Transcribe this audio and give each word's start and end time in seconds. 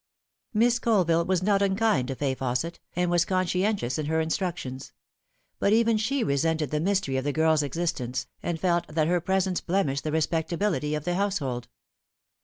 Miss 0.51 0.79
Colville 0.79 1.25
was 1.25 1.43
not 1.43 1.61
unkind 1.61 2.07
to 2.07 2.15
Fay 2.15 2.33
Fausset, 2.33 2.79
and 2.95 3.11
was 3.11 3.23
conscientious 3.23 3.99
in 3.99 4.07
her 4.07 4.19
instructions; 4.19 4.93
but 5.59 5.73
even 5.73 5.97
she 5.97 6.23
resented 6.23 6.71
the 6.71 6.79
mystery 6.79 7.17
of 7.17 7.23
the 7.23 7.31
girl's 7.31 7.61
eiitence, 7.61 8.25
and 8.41 8.59
felt 8.59 8.87
that 8.87 9.07
her 9.07 9.21
presence 9.21 9.61
blemished 9.61 10.03
the 10.03 10.11
respectability 10.11 10.93
irf 10.93 11.03
the 11.03 11.13
house 11.13 11.37
hold. 11.37 11.67